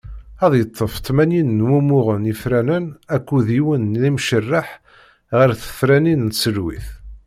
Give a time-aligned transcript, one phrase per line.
[0.45, 4.67] Ad yeṭṭef tmanyin n wumuɣen ifranen akked yiwen n yimrecceḥ
[5.37, 6.87] ɣer tefranin n tselwit.